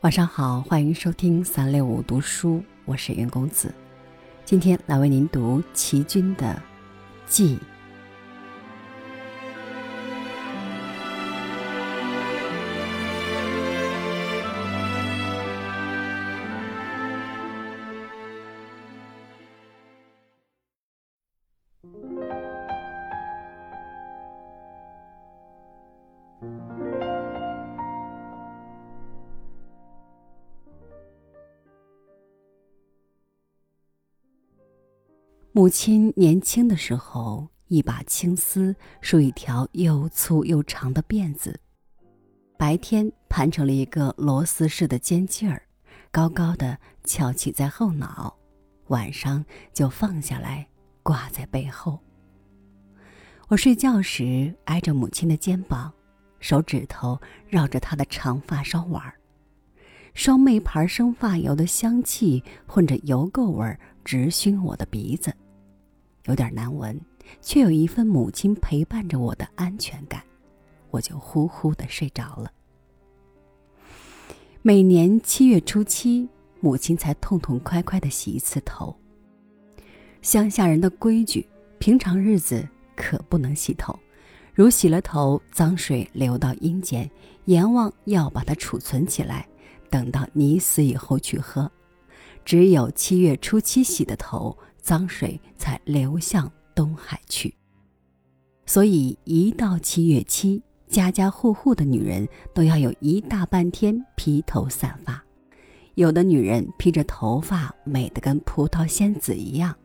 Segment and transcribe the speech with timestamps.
[0.00, 3.74] 晚上好，欢迎收听三六五读书，我是云公子，
[4.44, 6.46] 今天来为您读齐军的
[7.26, 7.56] 《记》。
[35.58, 41.58] 母亲年轻的时候，一把青丝梳一条又粗又长的辫子，
[42.56, 45.60] 白天盘成了一个螺丝似的尖劲儿，
[46.12, 48.32] 高高的翘起在后脑，
[48.86, 50.64] 晚上就放下来
[51.02, 51.98] 挂在背后。
[53.48, 55.92] 我睡觉时挨着母亲的肩膀，
[56.38, 59.14] 手指头绕着她的长发梢玩儿，
[60.14, 65.34] 双妹牌生发油的香气混着油垢味儿，直熏我的鼻子。
[66.28, 67.00] 有点难闻，
[67.40, 70.22] 却有一份母亲陪伴着我的安全感，
[70.90, 72.52] 我就呼呼的睡着了。
[74.60, 76.28] 每年七月初七，
[76.60, 78.94] 母亲才痛痛快快的洗一次头。
[80.20, 83.98] 乡下人的规矩，平常日子可不能洗头，
[84.52, 87.10] 如洗了头，脏水流到阴间，
[87.46, 89.48] 阎王要把它储存起来，
[89.88, 91.70] 等到你死以后去喝。
[92.44, 94.54] 只有七月初七洗的头。
[94.88, 97.54] 脏水才流向东海去。
[98.64, 105.22] 所以一到七月七，家家户户的女人都要有一大半天披头散发，
[105.96, 109.76] 有的女人披着头发美得跟葡萄仙子一样，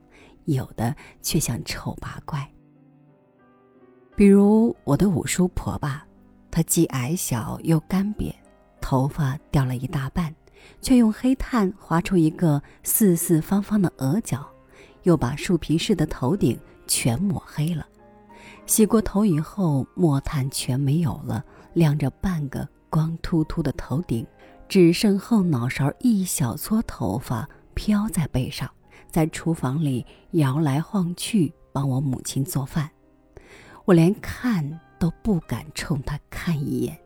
[0.45, 2.49] 有的却像丑八怪。
[4.15, 6.07] 比如我的五叔婆吧，
[6.49, 8.33] 她既矮小又干瘪，
[8.79, 10.33] 头发掉了一大半，
[10.79, 14.52] 却用黑炭划出一个四四方方的额角。
[15.03, 17.87] 又把树皮似的头顶全抹黑了，
[18.65, 21.43] 洗过头以后，墨炭全没有了，
[21.73, 24.25] 亮着半个光秃秃的头顶，
[24.67, 28.69] 只剩后脑勺一小撮头发飘在背上，
[29.09, 32.89] 在厨房里摇来晃去，帮我母亲做饭。
[33.85, 36.97] 我连看都不敢冲她看一眼。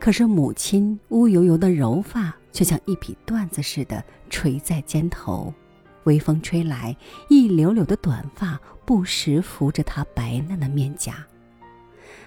[0.00, 5.52] 可是母亲乌油油的柔发却像一匹缎子似的垂在肩头。
[6.08, 6.96] 微风吹来，
[7.28, 11.22] 一绺绺的短发不时拂着她白嫩的面颊。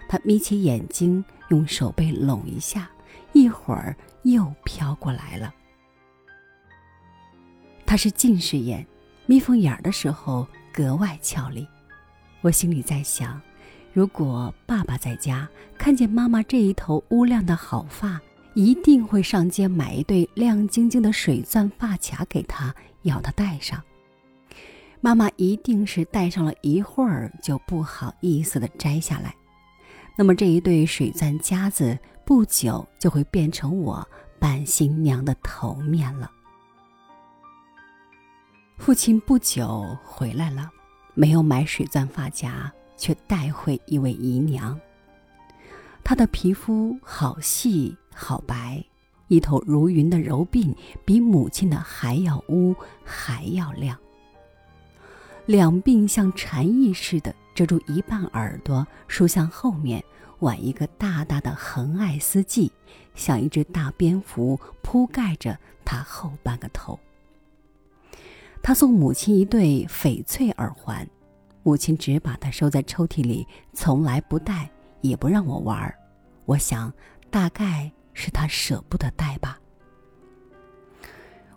[0.07, 2.91] 她眯起眼睛，用手背拢一下，
[3.33, 5.51] 一会儿又飘过来了。
[7.83, 8.85] 她是近视眼，
[9.25, 11.67] 眯缝眼儿的时候格外俏丽。
[12.41, 13.41] 我心里在想，
[13.93, 18.21] 如果爸爸在家看见妈妈这一头乌亮的好发，
[18.53, 22.73] 一定会上街买一对亮晶晶的水钻发卡给她。
[23.03, 23.81] 要他戴上，
[24.99, 29.35] 妈妈一定是戴上了一会儿就不好意思的摘下来。
[30.15, 34.07] 那么这一对水钻夹子不久就会变成我
[34.37, 36.29] 扮新娘的头面了。
[38.77, 40.69] 父亲不久回来了，
[41.15, 44.79] 没有买水钻发夹，却带回一位姨娘。
[46.03, 48.83] 她的皮肤好细好白。
[49.27, 53.97] 一头如云的柔鬓，比母亲的还要乌，还要亮。
[55.45, 60.03] 两鬓像蝉翼似的遮住一半耳朵，梳向后面，
[60.39, 62.69] 挽一个大大的横爱丝髻，
[63.15, 66.99] 像一只大蝙蝠铺盖着她后半个头。
[68.61, 71.07] 他送母亲一对翡翠耳环，
[71.63, 75.97] 母亲只把它收在抽屉里，从来不戴，也不让我玩儿。
[76.45, 76.93] 我想，
[77.29, 77.91] 大概。
[78.21, 79.59] 是他舍不得带吧。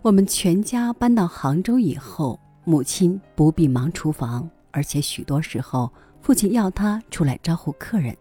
[0.00, 8.16] 我们全家搬到杭州以后，母亲不必忙厨房，而且许多时候父亲要他出来招呼客人，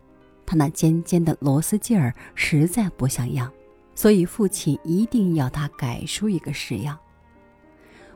[0.46, 3.50] 他那尖尖的螺丝劲儿实在不像样，
[3.96, 7.00] 所以父亲一定要他改梳一个式样。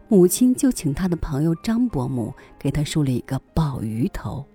[0.09, 4.45] 母亲就请他的朋友张伯母给他梳了一个鲍鱼头，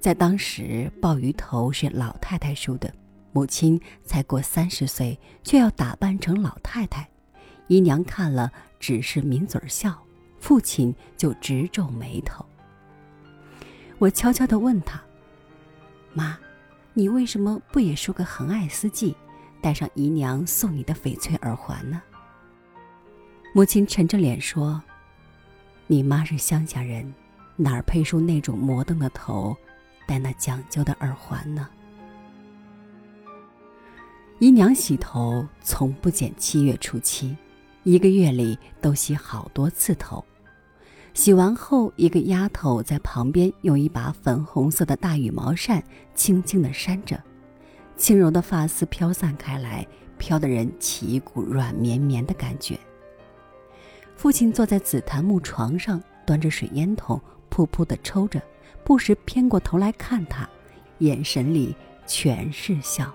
[0.00, 2.92] 在当时，鲍鱼头是老太太梳的。
[3.34, 7.08] 母亲才过三十岁，却要打扮成老太太，
[7.66, 10.00] 姨娘看了只是抿嘴笑，
[10.38, 12.46] 父亲就直皱眉头。
[13.98, 15.02] 我悄悄地问他
[16.14, 16.38] ：“妈，
[16.92, 19.12] 你为什么不也梳个横爱丝髻，
[19.60, 22.00] 戴上姨娘送你的翡翠耳环呢？”
[23.52, 24.80] 母亲沉着脸说
[25.88, 27.12] ：“你妈是乡下人，
[27.56, 29.56] 哪儿配梳那种摩登的头，
[30.06, 31.68] 戴那讲究的耳环呢？”
[34.40, 37.36] 姨娘洗头从不减七月初七，
[37.84, 40.22] 一个月里都洗好多次头。
[41.14, 45.80] 洗完后，一个丫头在旁边用一把粉红色的大羽毛扇
[46.16, 47.22] 轻轻地扇着，
[47.96, 49.86] 轻柔的发丝飘散开来，
[50.18, 52.76] 飘得人起一股软绵绵的感觉。
[54.16, 58.42] 父亲坐在紫檀木床上，端着水烟筒，噗噗地抽着，
[58.82, 60.48] 不时偏过头来看他，
[60.98, 63.14] 眼神里全是笑。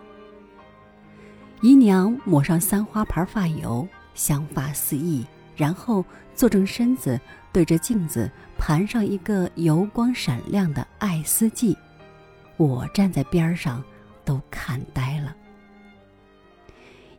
[1.61, 5.25] 姨娘抹上三花牌发油，香发四溢，
[5.55, 6.03] 然后
[6.35, 7.19] 坐正身子。
[7.51, 8.29] 对着镜子
[8.59, 11.75] 盘上一个油光闪亮的爱丝髻，
[12.57, 13.83] 我站在边上
[14.23, 15.35] 都看呆了。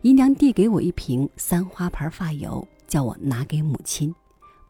[0.03, 4.15] 姨娘递给我一瓶三花牌发油，叫我拿给母亲，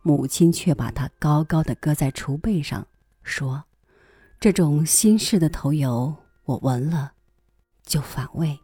[0.01, 2.87] 母亲却把它高高的搁在橱背上，
[3.23, 3.63] 说
[4.41, 7.13] ：“这种新式的头油，我闻了
[7.85, 8.59] 就反胃。”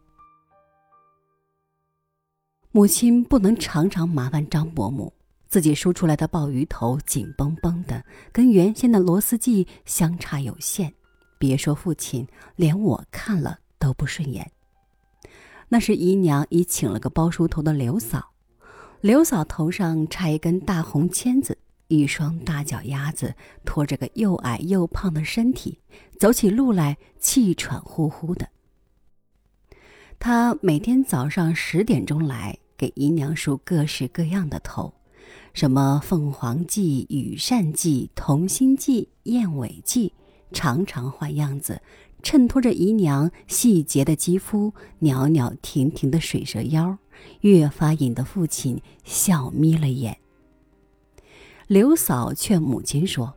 [2.71, 5.13] 母亲不能常常麻烦张伯母。
[5.49, 8.03] 自己梳出来的鲍鱼头紧绷绷的，
[8.33, 10.93] 跟原先的螺丝髻相差有限。
[11.39, 12.27] 别说父亲，
[12.57, 14.51] 连我看了都不顺眼。
[15.69, 18.31] 那是姨娘已请了个包梳头的刘嫂，
[18.99, 23.33] 刘嫂头上插一根大红签子，一双大脚丫子
[23.63, 25.79] 拖着个又矮又胖的身体，
[26.19, 28.49] 走起路来气喘呼呼的。
[30.19, 34.93] 她每天早上十点钟来给姨娘梳各式各样的头。
[35.53, 40.11] 什么凤凰髻、羽扇髻、同心髻、燕尾髻，
[40.51, 41.81] 常常换样子，
[42.21, 46.97] 衬托着姨娘细节的肌肤、袅袅婷婷的水蛇腰，
[47.41, 50.17] 越发引得父亲笑眯了眼。
[51.65, 53.33] 刘嫂劝母亲说：“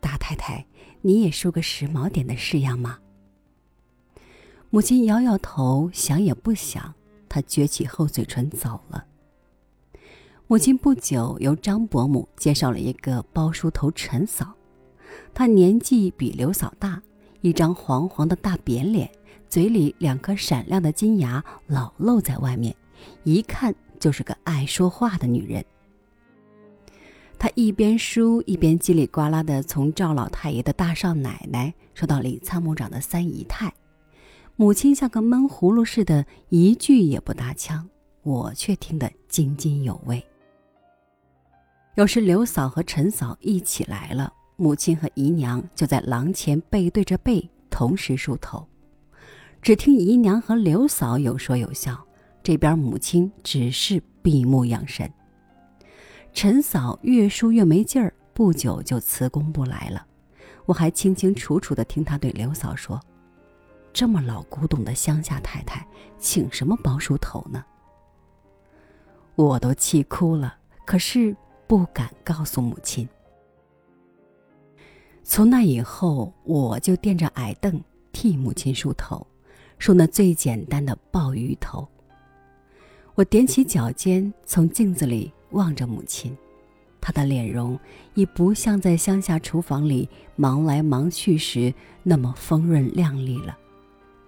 [0.00, 0.66] 大太太，
[1.02, 2.98] 你也梳个时髦点的式样吗？”
[4.74, 6.92] 母亲摇摇头，想也不想，
[7.28, 9.04] 她撅起厚嘴唇走了。
[10.48, 14.52] 母亲不久由张伯母介绍了一个包梳头陈嫂，
[15.32, 17.00] 她年纪比刘嫂大，
[17.40, 19.08] 一张黄黄的大扁脸，
[19.48, 22.74] 嘴里两颗闪亮的金牙老露在外面，
[23.22, 25.64] 一看就是个爱说话的女人。
[27.38, 33.72] 她一边梳一边叽里呱啦的从赵老太爷的大少奶奶说到李参谋长的三姨太，
[34.56, 37.88] 母亲像个闷葫芦似的，一句也不搭腔，
[38.22, 40.24] 我却听得津津有味。
[41.96, 48.64] 有时刘嫂和陈嫂一起来了，母亲和姨娘就在廊前背对着背同时梳头，
[49.60, 52.00] 只听姨娘和刘嫂有说有笑，
[52.40, 55.10] 这边母亲只是闭目养神。
[56.32, 60.06] 陈嫂越梳越没劲儿，不久就辞工不来了。
[60.66, 63.00] 我还清清楚楚地听她对刘嫂说
[63.94, 65.86] ：“这么老古董的乡下太太，
[66.18, 67.64] 请什么包梳头呢？”
[69.36, 71.34] 我都气哭了，可是。
[71.66, 73.08] 不敢告诉母亲。
[75.22, 77.82] 从那以后，我就垫着矮凳
[78.12, 79.26] 替母亲梳头，
[79.78, 81.88] 梳那最简单的鲍鱼头。
[83.14, 86.36] 我踮起脚尖，从镜子里望着母亲，
[87.00, 87.80] 她的脸容
[88.12, 93.56] 已不像在乡下厨房里忙来忙去时那么丰润亮丽了。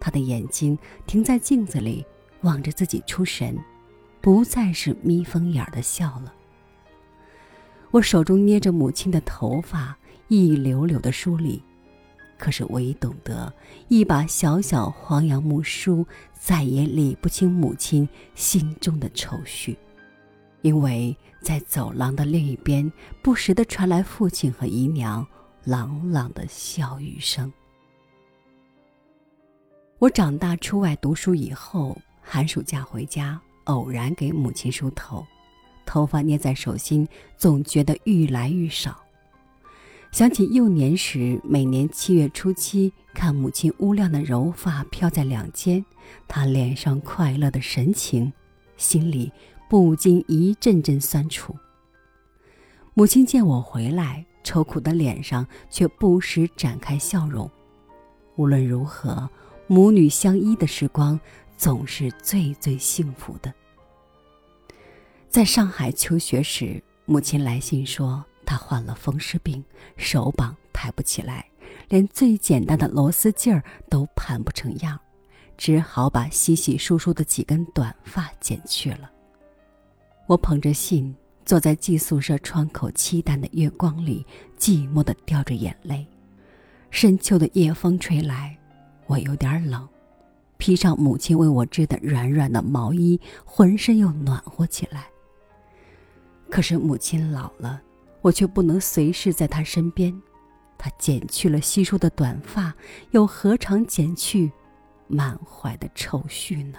[0.07, 2.07] 他的眼睛停在镜子里，
[2.43, 3.59] 望着自己出神，
[4.21, 6.33] 不再是眯缝眼儿的笑了。
[7.91, 9.99] 我手中捏着母亲的头发，
[10.29, 11.61] 一绺绺的梳理，
[12.39, 13.53] 可是我已懂得
[13.89, 19.77] 一把小小黄杨木梳，再也理不清母亲心中的愁绪，
[20.63, 22.89] 因为在走廊的另一边，
[23.25, 25.27] 不时的传来父亲和姨娘
[25.65, 27.53] 朗朗的笑语声。
[29.99, 35.27] 我长大出外读书以后，寒暑假回家，偶然给母亲梳头。
[35.87, 38.95] 头发捏在手心，总觉得愈来愈少。
[40.13, 45.83] 想起幼年时，每年七月初七，看母亲乌亮的柔发飘在两肩，
[46.29, 48.31] 她脸上快乐的神情，
[48.77, 49.33] 心里
[49.67, 51.57] 不禁一阵阵酸楚。
[52.93, 57.51] 母亲见我回来，愁苦的脸上却不时展开笑容。
[58.37, 59.29] 无论如何，
[59.67, 61.19] 母女相依的时光
[61.57, 63.53] 总是最最幸福的。
[65.29, 69.63] 在上海求学时，母亲来信说她患了风湿病，
[69.97, 71.49] 手膀抬不起来，
[71.89, 74.99] 连最简单的螺丝劲儿都盘不成样，
[75.57, 79.11] 只好把稀稀疏疏的几根短发剪去了。
[80.27, 84.25] 我捧着信，坐在寄宿舍窗口凄淡的月光里，
[84.59, 86.07] 寂寞的掉着眼泪。
[86.91, 88.57] 深秋的夜风吹来，
[89.07, 89.89] 我有点冷，
[90.59, 95.07] 披上母亲为我织的软软的毛衣，浑身又暖和起来。
[96.51, 97.81] 可是母亲老了，
[98.21, 100.15] 我却不能随时在她身边。
[100.79, 102.75] 她剪去了稀疏的短发，
[103.11, 104.53] 又何尝剪去
[105.07, 106.79] 满怀的愁绪呢？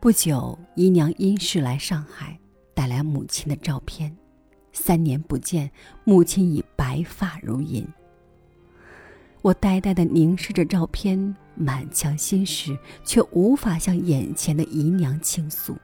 [0.00, 2.38] 不久，姨娘因事来上海，
[2.74, 4.16] 带来母亲的照片。
[4.72, 5.70] 三年不见，
[6.04, 7.86] 母亲已白发如银。
[9.48, 15.74] 我呆呆的凝视着照片，满腔心事却无法向眼前的姨娘倾诉。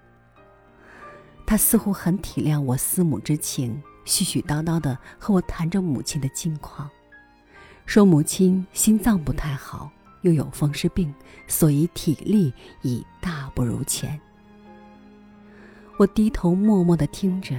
[1.46, 6.90] 她似乎很体谅我思母之情，絮絮叨叨的和我谈着母亲的近况，
[7.86, 9.90] 说母亲心脏不太好。
[10.20, 11.14] 又有风湿病，
[11.46, 12.52] 所以体力
[12.82, 14.20] 已大不如前。
[15.98, 17.54] 我低头默默的听着，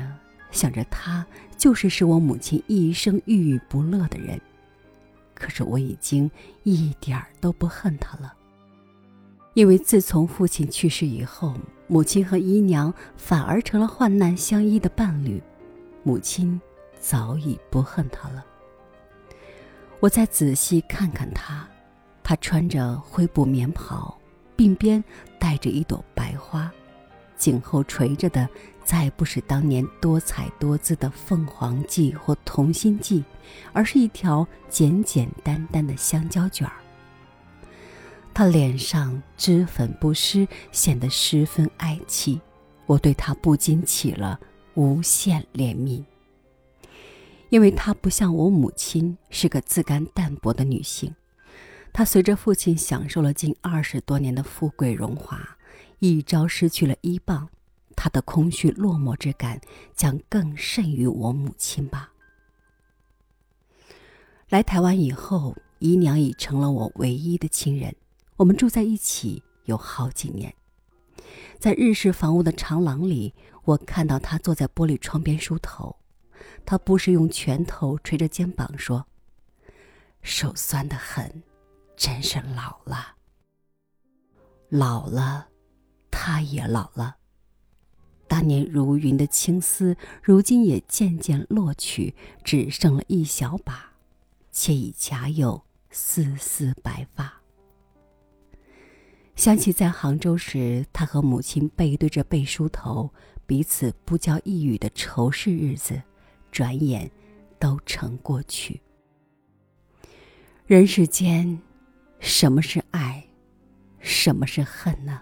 [0.52, 1.26] 想着他
[1.58, 4.40] 就是使我母亲一生郁郁不乐的人。
[5.36, 6.32] 可是我已经
[6.64, 8.34] 一点儿都不恨他了，
[9.54, 11.54] 因为自从父亲去世以后，
[11.88, 15.40] 母亲和姨娘反而成了患难相依的伴侣。
[16.02, 16.60] 母亲
[17.00, 18.44] 早已不恨他了。
[20.00, 21.68] 我再仔细看看他。
[22.24, 24.18] 他穿着灰布棉袍，
[24.58, 25.04] 鬓边
[25.38, 26.72] 带着一朵白花，
[27.38, 28.50] 颈后垂着的
[28.86, 33.24] 再不是当年多彩多姿的凤凰髻或同心髻，
[33.74, 36.74] 而是一条简简单单的香蕉卷儿。
[38.32, 42.40] 他脸上脂粉不施，显得十分哀戚，
[42.86, 44.40] 我对他不禁起了
[44.76, 46.04] 无限怜悯，
[47.50, 51.16] 因为她不像我母亲是个自甘淡泊的女性。
[51.94, 55.58] 她随着父亲享受了近二十多年的富贵荣华，
[56.00, 57.48] 一朝失去了依傍，
[57.96, 59.60] 他的空虚落寞之感
[59.96, 62.12] 将更甚于我母亲吧。
[64.50, 67.96] 来台湾以后，姨娘已成了我唯一的亲人，
[68.38, 70.54] 我们住在一起有好几年。
[71.60, 73.34] 在日式房屋的长廊里，
[73.64, 75.96] 我看到他坐在玻璃窗边梳头，
[76.66, 79.08] 他不时用拳头捶着肩膀说
[80.22, 81.44] ：“手酸得很。”
[81.98, 83.16] 真是老了，
[84.68, 85.48] 老了，
[86.12, 87.16] 他也老了。
[88.28, 93.92] 当年如云的青丝，如今也渐渐落去，只剩了一小把，
[94.52, 97.42] 且已夹有丝丝白发。
[99.36, 103.12] 想起在杭州时，他和母亲背对着背梳头，
[103.46, 106.02] 彼此不交一语的仇视日子，
[106.52, 107.12] 转眼
[107.60, 108.82] 都成过去。
[110.66, 111.62] 人世间。
[112.18, 113.28] 什么是爱，
[114.00, 115.22] 什么是恨呢？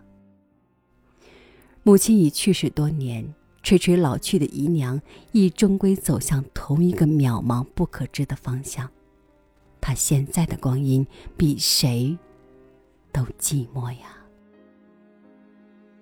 [1.85, 5.01] 母亲已去世多年，垂垂老去的姨娘
[5.33, 8.89] 亦终归走向同一个渺茫不可知的方向。
[9.81, 12.17] 她现在的光阴比谁
[13.11, 14.15] 都寂寞呀！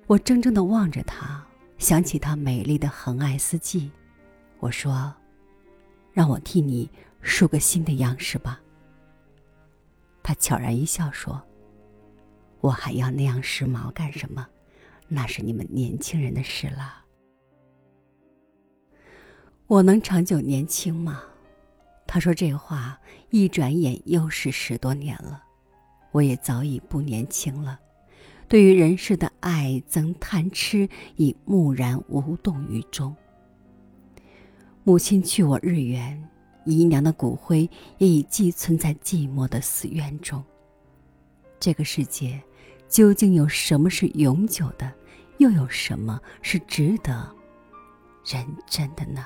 [0.06, 1.44] 我怔怔的望着她，
[1.80, 3.90] 想起她美丽的横爱四季，
[4.60, 5.12] 我说
[6.14, 6.88] ：“让我替你
[7.22, 8.62] 梳个新的样式吧。”
[10.22, 11.42] 他悄然一笑说
[12.62, 14.48] ：“我还要那样时髦干什么？
[15.14, 17.04] 那是你们年轻人的事了。
[19.68, 21.22] 我能长久年轻吗？”
[22.08, 22.98] 他说这话，
[23.30, 25.44] 一转眼又是十多年了。
[26.12, 27.80] 我也早已不年轻了，
[28.48, 30.88] 对于人世的爱憎贪痴
[31.18, 33.16] 已木然无动于衷。
[34.84, 36.28] 母亲去我日元。
[36.64, 40.44] 姨娘的骨灰也已寄存在寂寞的寺院中。
[41.60, 42.40] 这个世界，
[42.88, 44.94] 究竟有什么是永久的，
[45.42, 47.36] 又有什么是值得
[48.24, 49.26] 认真的呢？